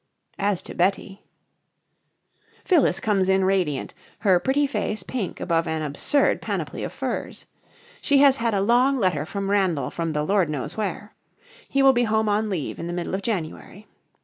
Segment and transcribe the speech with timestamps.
[0.39, 1.21] As to Betty
[2.65, 7.45] Phyllis comes in radiant, her pretty face pink above an absurd panoply of furs.
[8.01, 11.13] She has had a long letter from Randall from the Lord knows where.
[11.69, 13.85] He will be home on leave in the middle of January.